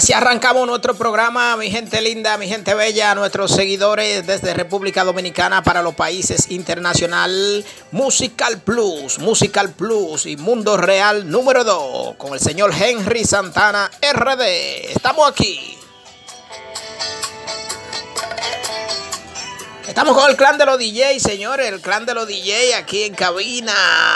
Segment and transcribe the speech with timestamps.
[0.00, 5.62] Así arrancamos nuestro programa, mi gente linda, mi gente bella, nuestros seguidores desde República Dominicana
[5.62, 7.62] para los países internacional.
[7.92, 14.90] Musical Plus, Musical Plus y Mundo Real número 2 con el señor Henry Santana RD.
[14.90, 15.79] Estamos aquí.
[19.90, 23.12] Estamos con el clan de los DJ, señores, el clan de los DJ aquí en
[23.12, 23.74] cabina,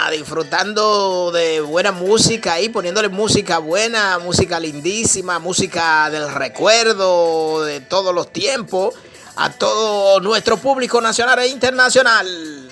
[0.09, 8.15] disfrutando de buena música y poniéndole música buena, música lindísima, música del recuerdo de todos
[8.15, 8.95] los tiempos
[9.35, 12.64] a todo nuestro público nacional e internacional.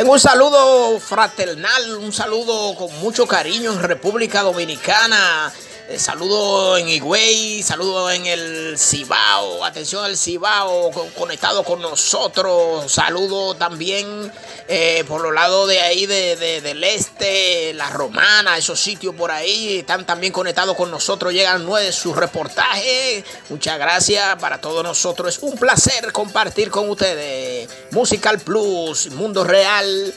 [0.00, 5.52] Tengo un saludo fraternal, un saludo con mucho cariño en República Dominicana.
[5.90, 13.56] Eh, saludo en Higüey, saludo en el Cibao, atención al Cibao conectado con nosotros, saludo
[13.56, 14.32] también
[14.68, 20.06] eh, por los lados de ahí del este, la Romana, esos sitios por ahí están
[20.06, 25.58] también conectados con nosotros, llegan nueve sus reportajes, muchas gracias para todos nosotros, es un
[25.58, 27.68] placer compartir con ustedes.
[27.90, 30.14] Musical Plus, Mundo Real,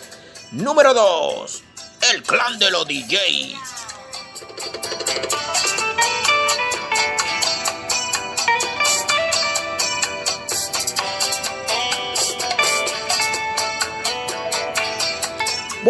[0.51, 1.63] número 2,
[2.13, 3.92] el clan de los DJs.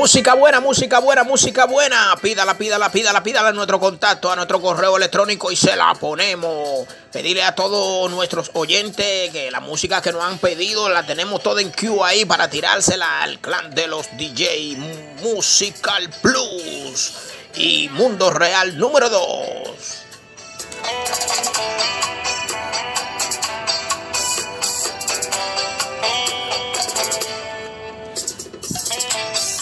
[0.04, 2.14] Música buena, música buena, música buena.
[2.22, 6.86] Pídala, pídala, pídala, pídala a nuestro contacto, a nuestro correo electrónico y se la ponemos.
[7.10, 11.62] Pedirle a todos nuestros oyentes que la música que nos han pedido la tenemos toda
[11.62, 14.76] en queue ahí para tirársela al clan de los DJ
[15.22, 17.14] Musical Plus
[17.56, 19.63] y Mundo Real número 2.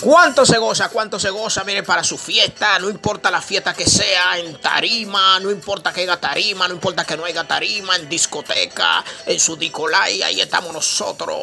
[0.02, 0.90] ¿Cuánto se goza?
[0.90, 1.64] ¿Cuánto se goza?
[1.64, 6.02] Mire, para su fiesta, no importa la fiesta que sea, en tarima, no importa que
[6.02, 10.74] haya tarima, no importa que no haya tarima, en discoteca, en su dicolay, ahí estamos
[10.74, 11.38] nosotros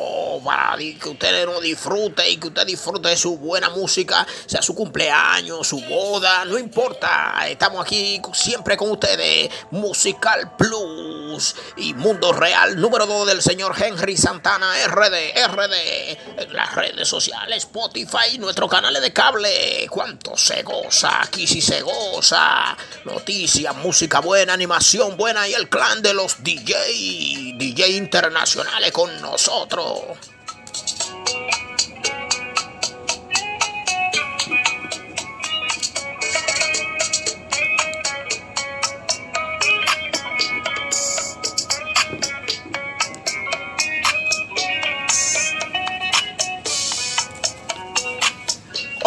[0.45, 4.75] para que ustedes nos disfruten y que usted disfrute de su buena música, sea su
[4.75, 12.81] cumpleaños, su boda, no importa, estamos aquí siempre con ustedes, Musical Plus y Mundo Real,
[12.81, 18.95] número 2 del señor Henry Santana, RD, RD, en las redes sociales, Spotify, nuestro canal
[18.99, 19.87] de cable.
[19.91, 21.21] ¿Cuánto se goza?
[21.21, 22.75] Aquí sí se goza.
[23.05, 26.73] Noticias, música buena, animación buena y el clan de los DJ,
[27.59, 30.17] DJ internacionales con nosotros.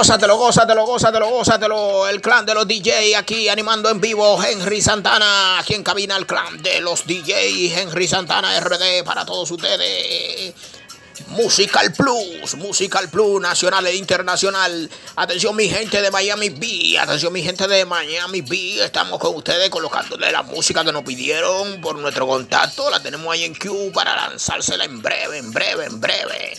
[0.01, 2.07] Gózatelo, gózatelo, gózatelo, gózatelo.
[2.07, 4.44] El clan de los DJ aquí animando en vivo.
[4.44, 7.79] Henry Santana, aquí en cabina el clan de los DJ.
[7.79, 10.56] Henry Santana RD para todos ustedes.
[11.28, 14.89] Musical Plus, Musical Plus, nacional e internacional.
[15.17, 18.83] Atención mi gente de Miami B, atención mi gente de Miami B.
[18.83, 22.89] Estamos con ustedes colocándole la música que nos pidieron por nuestro contacto.
[22.89, 26.57] La tenemos ahí en Q para lanzársela en breve, en breve, en breve.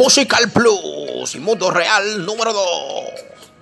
[0.00, 2.64] Musical Plus y Mundo Real número 2.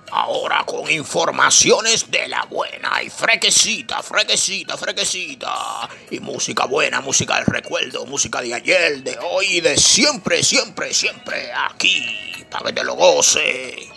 [0.09, 5.89] Ahora con informaciones de la buena y frequecita, frequecita, frequecita.
[6.09, 11.51] Y música buena, música del recuerdo, música de ayer, de hoy, de siempre, siempre, siempre.
[11.69, 13.89] Aquí, para que te lo goce.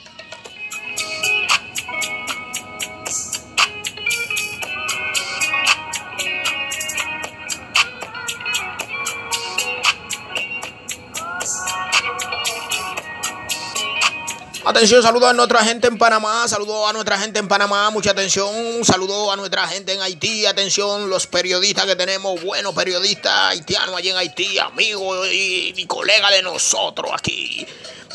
[14.64, 18.48] Atención, saludo a nuestra gente en Panamá, saludo a nuestra gente en Panamá, mucha atención,
[18.84, 24.10] saludo a nuestra gente en Haití, atención, los periodistas que tenemos, buenos periodistas haitianos allí
[24.10, 27.66] en Haití, amigos y, y colega de nosotros aquí,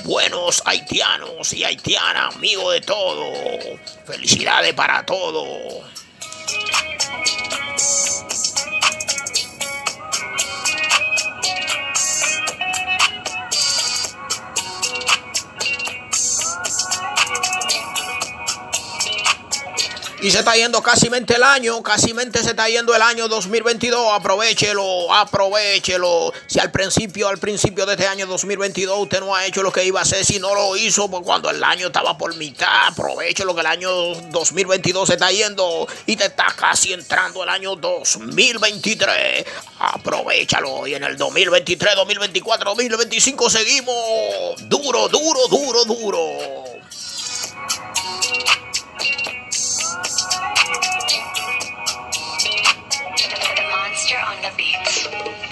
[0.06, 3.26] buenos haitianos y haitianas, amigos de todo,
[4.06, 5.84] felicidades para todos.
[20.28, 23.30] Y se está yendo casi mente el año, casi mente se está yendo el año
[23.30, 24.12] 2022.
[24.12, 26.34] Aprovechelo, aprovechelo.
[26.48, 29.86] Si al principio, al principio de este año 2022 usted no ha hecho lo que
[29.86, 33.56] iba a hacer, si no lo hizo, pues cuando el año estaba por mitad, aprovechelo
[33.56, 33.90] que el año
[34.32, 39.46] 2022 se está yendo y te está casi entrando el año 2023.
[39.80, 43.96] Aprovechalo y en el 2023, 2024, 2025 seguimos
[44.68, 46.67] duro, duro, duro, duro.
[54.86, 55.47] States.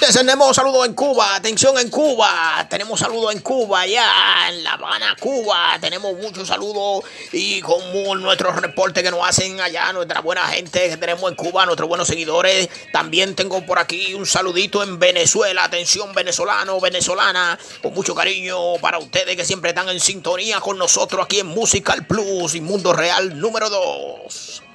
[0.00, 5.16] Tenemos saludos en Cuba, atención en Cuba, tenemos saludos en Cuba, ya en La Habana,
[5.18, 10.88] Cuba, tenemos muchos saludos y con nuestros reportes que nos hacen allá, nuestra buena gente
[10.88, 12.68] que tenemos en Cuba, nuestros buenos seguidores.
[12.92, 18.98] También tengo por aquí un saludito en Venezuela, atención venezolano, venezolana, con mucho cariño para
[18.98, 23.38] ustedes que siempre están en sintonía con nosotros aquí en Musical Plus y Mundo Real
[23.38, 24.67] número 2.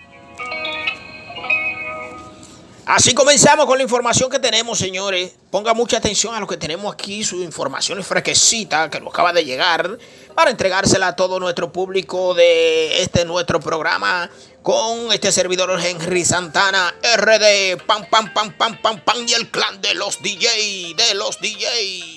[2.86, 5.32] Así comenzamos con la información que tenemos, señores.
[5.50, 9.32] Ponga mucha atención a lo que tenemos aquí, su información es fresquecita que nos acaba
[9.32, 9.98] de llegar,
[10.36, 14.30] para entregársela a todo nuestro público de este nuestro programa
[14.62, 19.82] con este servidor Henry Santana, RD, pam, pam, pam, pam, pam, pam, y el clan
[19.82, 22.13] de los DJ, de los DJ.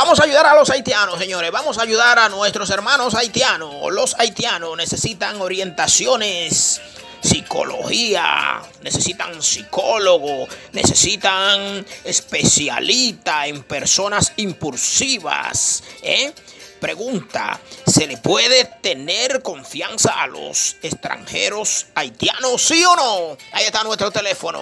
[0.00, 1.50] Vamos a ayudar a los haitianos, señores.
[1.50, 3.92] Vamos a ayudar a nuestros hermanos haitianos.
[3.92, 6.80] Los haitianos necesitan orientaciones,
[7.20, 15.82] psicología, necesitan psicólogo, necesitan especialista en personas impulsivas.
[16.04, 16.32] ¿eh?
[16.80, 23.36] Pregunta, ¿se le puede tener confianza a los extranjeros haitianos, sí o no?
[23.52, 24.60] Ahí está nuestro teléfono,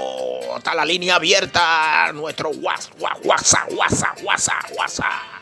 [0.57, 5.37] está la línea abierta, nuestro WhatsApp, WhatsApp, WhatsApp, WhatsApp, WhatsApp.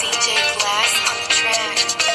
[0.00, 0.56] DJ
[1.98, 2.05] the.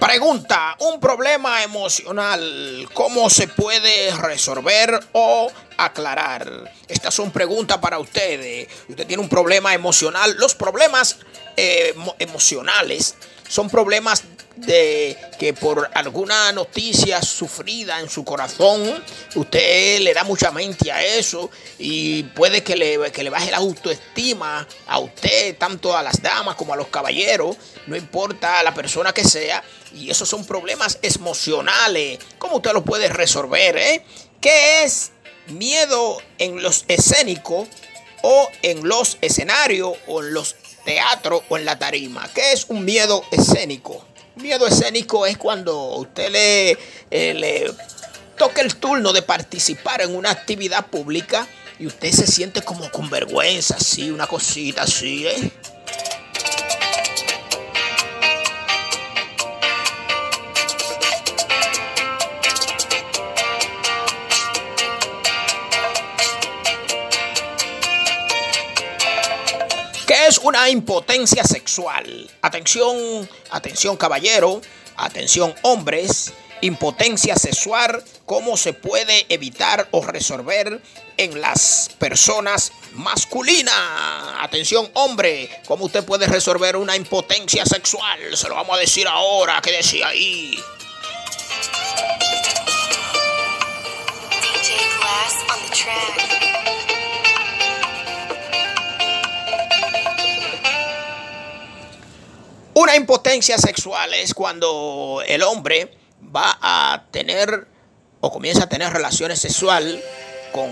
[0.00, 6.72] Pregunta, un problema emocional, ¿cómo se puede resolver o aclarar?
[6.88, 8.66] Estas son preguntas para ustedes.
[8.88, 10.34] Usted tiene un problema emocional.
[10.38, 11.18] Los problemas
[11.54, 13.14] eh, emocionales
[13.46, 14.24] son problemas
[14.66, 19.02] de que por alguna noticia sufrida en su corazón,
[19.34, 23.58] usted le da mucha mente a eso y puede que le, que le baje la
[23.58, 29.12] autoestima a usted, tanto a las damas como a los caballeros, no importa la persona
[29.12, 29.62] que sea,
[29.94, 32.18] y esos son problemas emocionales.
[32.38, 33.76] ¿Cómo usted lo puede resolver?
[33.76, 34.04] Eh?
[34.40, 35.12] ¿Qué es
[35.48, 37.68] miedo en los escénicos
[38.22, 42.28] o en los escenarios o en los teatros o en la tarima?
[42.34, 44.04] ¿Qué es un miedo escénico?
[44.36, 46.70] Miedo escénico es cuando usted le,
[47.10, 47.72] eh, le
[48.38, 51.46] toca el turno de participar en una actividad pública
[51.78, 55.50] y usted se siente como con vergüenza, así, una cosita así, ¿eh?
[70.30, 72.30] Es una impotencia sexual?
[72.40, 74.60] Atención, atención caballero,
[74.96, 80.80] atención hombres, impotencia sexual, ¿cómo se puede evitar o resolver
[81.16, 83.74] en las personas masculinas?
[84.38, 88.20] Atención hombre, ¿cómo usted puede resolver una impotencia sexual?
[88.36, 90.56] Se lo vamos a decir ahora, ¿qué decía ahí?
[95.52, 96.39] On the track.
[102.80, 105.90] Una impotencia sexual es cuando el hombre
[106.34, 107.68] va a tener
[108.22, 110.02] o comienza a tener relaciones sexuales
[110.50, 110.70] con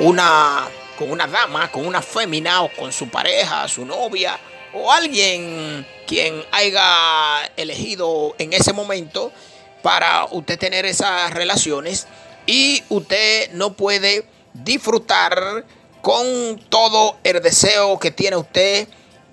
[0.00, 4.38] una, con una dama, con una fémina o con su pareja, su novia
[4.74, 9.32] o alguien quien haya elegido en ese momento
[9.80, 12.08] para usted tener esas relaciones
[12.44, 15.64] y usted no puede disfrutar
[16.02, 18.86] con todo el deseo que tiene usted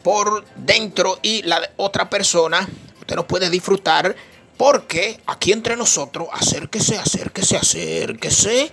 [0.05, 2.69] por dentro y la otra persona,
[2.99, 4.15] usted no puede disfrutar
[4.55, 8.71] Porque aquí entre nosotros, acérquese, acérquese, acérquese.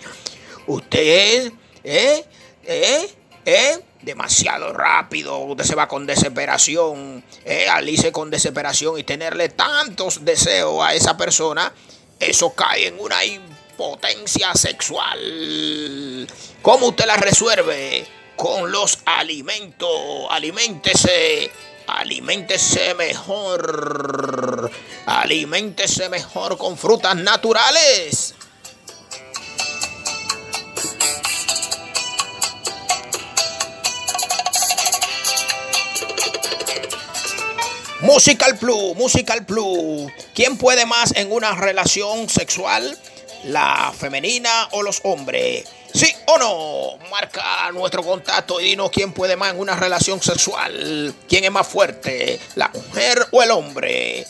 [0.67, 1.51] Usted,
[1.83, 2.25] ¿eh?
[2.65, 3.15] ¿eh?
[3.47, 3.81] ¿eh?
[4.03, 10.85] demasiado rápido, usted se va con desesperación, eh, alice con desesperación y tenerle tantos deseos
[10.85, 11.73] a esa persona,
[12.21, 16.29] eso cae en una impotencia sexual.
[16.61, 18.07] ¿Cómo usted la resuelve?
[18.43, 20.27] Con los alimentos.
[20.29, 21.49] Aliméntese.
[21.87, 24.69] Aliméntese mejor.
[25.07, 28.35] Aliméntese mejor con frutas naturales.
[38.01, 40.11] Musical Plus, Musical Plus.
[40.35, 42.99] ¿Quién puede más en una relación sexual?
[43.45, 45.65] ¿La femenina o los hombres?
[45.95, 47.09] ¿Sí o no?
[47.11, 51.15] Marca nuestro contacto y dinos quién puede más en una relación sexual.
[51.29, 52.41] ¿Quién es más fuerte?
[52.55, 54.27] ¿La mujer o el hombre?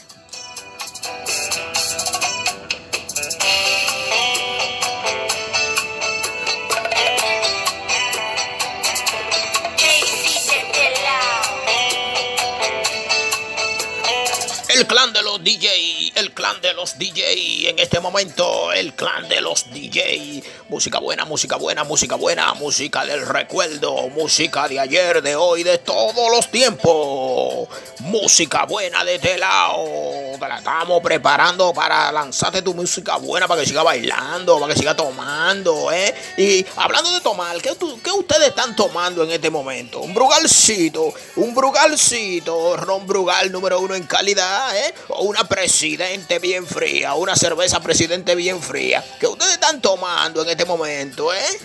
[14.68, 15.81] El clan de los DJ, el
[16.42, 20.42] clan de los DJ, en este momento el clan de los DJ.
[20.68, 25.78] Música buena, música buena, música buena, música del recuerdo, música de ayer, de hoy, de
[25.78, 27.68] todos los tiempos.
[28.00, 30.31] Música buena de lado.
[30.38, 34.78] Te la estamos preparando para lanzarte tu música buena para que siga bailando, para que
[34.80, 36.14] siga tomando, ¿eh?
[36.38, 40.00] Y hablando de tomar, ¿qué, ¿qué ustedes están tomando en este momento?
[40.00, 44.94] Un brugalcito, un brugalcito, ron brugal número uno en calidad ¿eh?
[45.08, 50.48] O una presidente bien fría, una cerveza presidente bien fría, que ustedes están tomando en
[50.48, 51.60] este momento, ¿eh?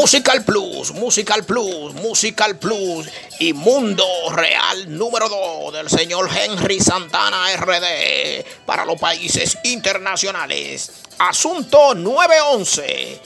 [0.00, 3.08] Musical Plus, Musical Plus, Musical Plus
[3.40, 10.92] y Mundo Real número 2 del señor Henry Santana RD para los países internacionales.
[11.18, 13.20] Asunto 911.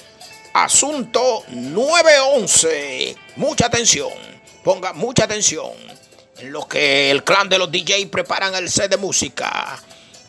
[0.54, 3.16] Asunto 911.
[3.36, 4.08] Mucha atención.
[4.64, 5.72] Ponga mucha atención
[6.38, 9.78] en lo que el clan de los DJ preparan el set de música.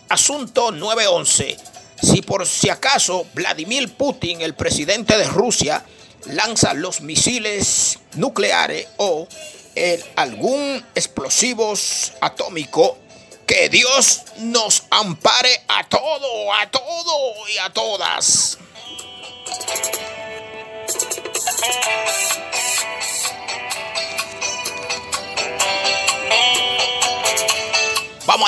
[0.09, 1.55] Asunto 911.
[2.01, 5.85] Si por si acaso Vladimir Putin, el presidente de Rusia,
[6.25, 9.27] lanza los misiles nucleares o
[9.75, 12.97] el, algún explosivos atómico,
[13.45, 18.57] que Dios nos ampare a todo, a todo y a todas.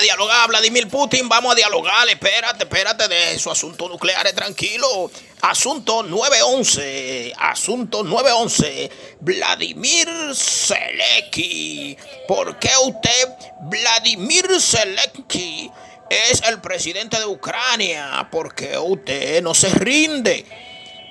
[0.05, 2.07] Dialogar, Vladimir Putin, vamos a dialogar.
[2.07, 5.09] Espérate, espérate de su asunto nuclear, tranquilo.
[5.41, 8.91] Asunto 911, asunto 911.
[9.19, 11.97] Vladimir Zelensky.
[12.27, 13.29] ¿Por qué usted,
[13.63, 15.71] Vladimir Zelensky,
[16.09, 18.27] es el presidente de Ucrania?
[18.31, 20.45] ¿Por qué usted no se rinde?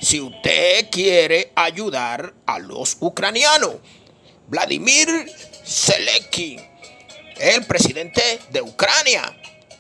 [0.01, 3.75] Si usted quiere ayudar a los ucranianos.
[4.47, 5.09] Vladimir
[5.65, 6.61] Zelensky
[7.39, 9.37] el presidente de Ucrania.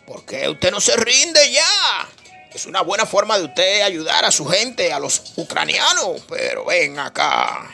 [0.06, 2.08] ¿Por qué usted no se rinde ya?
[2.52, 6.22] Es una buena forma de usted ayudar a su gente, a los ucranianos.
[6.28, 7.68] Pero ven acá.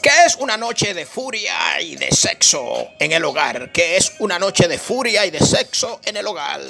[0.00, 3.72] ¿Qué es una noche de furia y de sexo en el hogar?
[3.72, 6.60] ¿Qué es una noche de furia y de sexo en el hogar?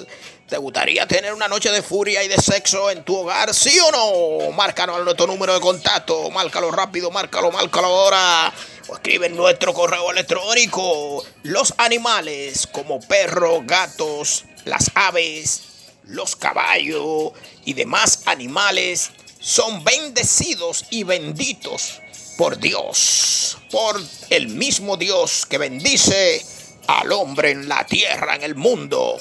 [0.49, 3.53] ¿Te gustaría tener una noche de furia y de sexo en tu hogar?
[3.53, 4.53] ¿Sí o no?
[4.53, 6.31] Márcanos a nuestro número de contacto.
[6.31, 8.55] Márcalo rápido, márcalo, márcalo ahora.
[8.87, 11.25] O escribe en nuestro correo electrónico.
[11.43, 15.63] Los animales como perros, gatos, las aves,
[16.05, 17.33] los caballos
[17.65, 19.11] y demás animales
[19.41, 22.01] son bendecidos y benditos
[22.39, 23.59] por Dios.
[23.73, 24.01] Por
[24.31, 26.41] el mismo Dios que bendice
[26.87, 29.19] al hombre en la tierra, en el mundo.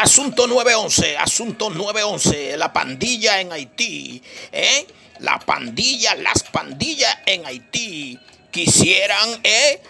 [0.00, 4.86] Asunto 911, asunto 911, la pandilla en Haití, ¿eh?
[5.18, 8.16] La pandilla, las pandillas en Haití
[8.52, 9.80] quisieran, ¿eh?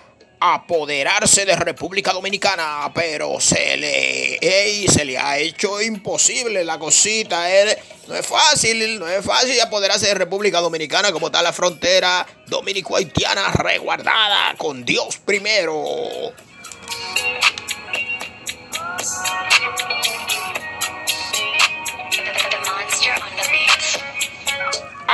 [0.40, 7.52] apoderarse de República Dominicana, pero se le, se le ha hecho imposible la cosita.
[7.52, 7.78] ¿eh?
[8.06, 13.52] no es fácil, no es fácil apoderarse de República Dominicana como está la frontera dominico-haitiana
[13.52, 16.32] resguardada con Dios primero.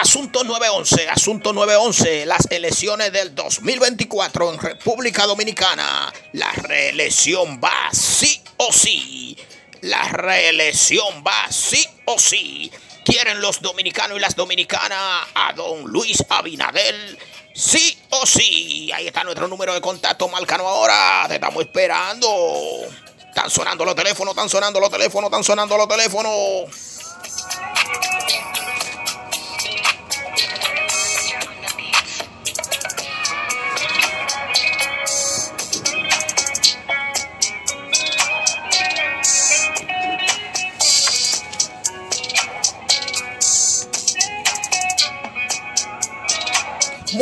[0.04, 6.12] Asunto 911, asunto 911, las elecciones del 2024 en República Dominicana.
[6.32, 9.34] La reelección va sí o sí.
[9.80, 12.70] La reelección va sí o sí.
[13.02, 17.18] ¿Quieren los dominicanos y las dominicanas a don Luis Abinadel?
[17.54, 18.92] Sí o sí.
[18.92, 20.28] Ahí está nuestro número de contacto.
[20.28, 21.24] Márcanos ahora.
[21.28, 22.28] Te estamos esperando.
[23.26, 26.94] Están sonando los teléfonos, están sonando los teléfonos, están sonando los teléfonos.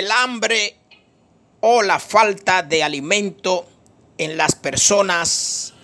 [0.02, 0.74] El hambre
[1.60, 3.68] o la falta de alimento
[4.18, 5.74] en las personas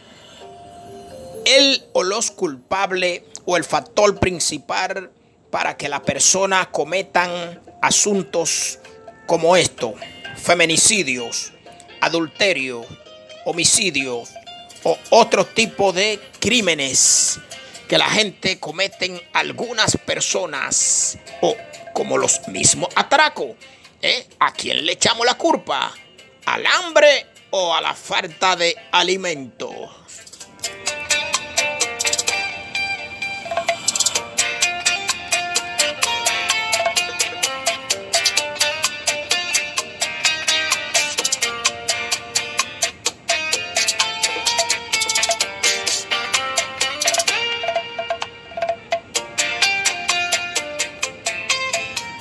[1.44, 5.12] el o los culpables o el factor principal
[5.52, 8.80] para que la persona cometan asuntos
[9.26, 9.94] como esto,
[10.36, 11.52] feminicidios,
[12.00, 12.84] adulterio,
[13.44, 14.24] homicidio
[14.82, 17.38] o otro tipo de crímenes
[17.86, 21.54] que la gente cometen algunas personas o
[21.92, 23.56] como los mismos atracos.
[24.02, 24.26] ¿Eh?
[24.40, 25.92] ¿A quién le echamos la culpa?
[26.46, 29.70] ¿Al hambre o a la falta de alimento?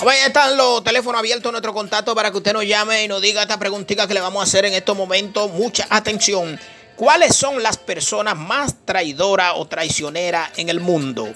[0.09, 3.41] Ahí están los teléfonos abiertos, nuestro contacto para que usted nos llame y nos diga
[3.41, 5.51] esta preguntita que le vamos a hacer en estos momentos.
[5.51, 6.57] Mucha atención.
[6.95, 11.27] ¿Cuáles son las personas más traidoras o traicioneras en el mundo?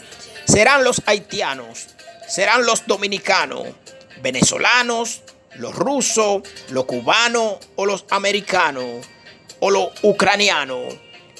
[0.45, 1.87] ¿Serán los haitianos?
[2.29, 3.67] ¿Serán los dominicanos?
[4.21, 5.21] ¿Venezolanos?
[5.55, 6.43] ¿Los rusos?
[6.69, 7.55] ¿Los cubanos?
[7.75, 9.05] ¿O los americanos?
[9.59, 10.95] ¿O los ucranianos?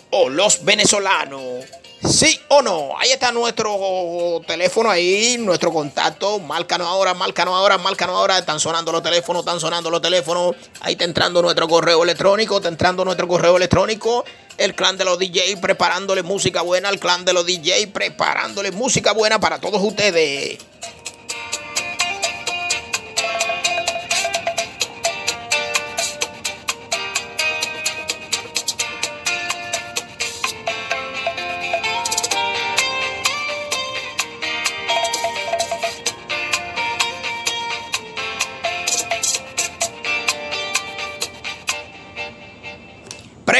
[0.09, 1.65] ¿O los venezolanos?
[2.03, 2.97] Sí o no.
[2.97, 6.39] Ahí está nuestro teléfono ahí, nuestro contacto.
[6.39, 8.39] Márcanos ahora, márcanos ahora, márcanos ahora.
[8.39, 10.55] Están sonando los teléfonos, están sonando los teléfonos.
[10.81, 14.25] Ahí está entrando nuestro correo electrónico, está entrando nuestro correo electrónico.
[14.57, 19.13] El clan de los DJ preparándole música buena, el clan de los DJ preparándole música
[19.13, 20.57] buena para todos ustedes.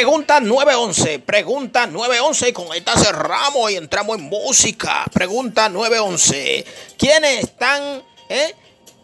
[0.01, 5.05] Pregunta 911, pregunta 911 y con esta cerramos y entramos en música.
[5.13, 6.65] Pregunta 911.
[6.97, 8.55] ¿Quiénes están eh,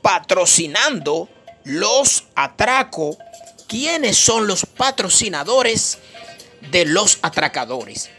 [0.01, 1.29] patrocinando
[1.65, 3.15] los atracos?
[3.67, 5.99] ¿Quiénes son los patrocinadores
[6.71, 8.09] de los atracadores?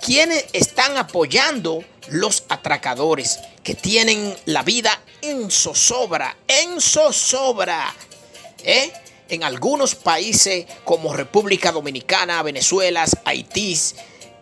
[0.00, 6.36] ¿Quiénes están apoyando los atracadores que tienen la vida en zozobra?
[6.46, 7.92] En zozobra.
[8.62, 8.92] ¿Eh?
[9.28, 13.78] En algunos países como República Dominicana, Venezuela, Haití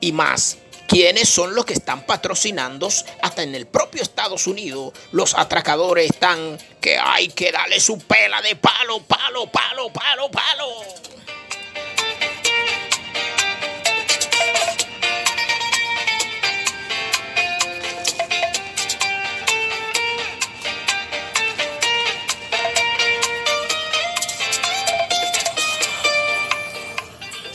[0.00, 0.58] y más.
[0.88, 2.88] ¿Quiénes son los que están patrocinando
[3.20, 4.92] hasta en el propio Estados Unidos?
[5.10, 10.66] Los atracadores están que hay que darle su pela de palo, palo, palo, palo, palo.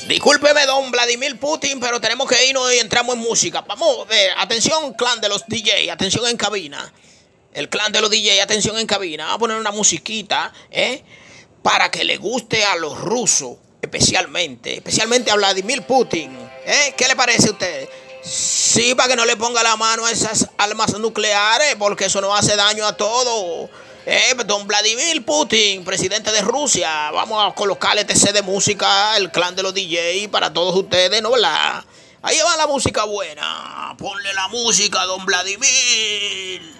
[0.07, 3.61] Discúlpeme, don Vladimir Putin, pero tenemos que irnos y entramos en música.
[3.61, 6.91] Vamos, ver, atención, clan de los DJ, atención en cabina.
[7.53, 9.25] El clan de los DJ, atención en cabina.
[9.25, 11.03] Vamos a poner una musiquita, ¿eh?
[11.61, 16.35] Para que le guste a los rusos, especialmente, especialmente a Vladimir Putin.
[16.65, 16.93] ¿Eh?
[16.97, 17.89] ¿Qué le parece a usted?
[18.23, 22.35] Sí, para que no le ponga la mano a esas armas nucleares, porque eso no
[22.35, 23.69] hace daño a todo.
[24.05, 29.55] Eh, don Vladimir Putin, presidente de Rusia, vamos a colocarle TC de música, el clan
[29.55, 31.37] de los DJ para todos ustedes, ¿no?
[31.37, 31.85] La,
[32.23, 33.95] ahí va la música buena.
[33.99, 36.71] Ponle la música, don Vladimir.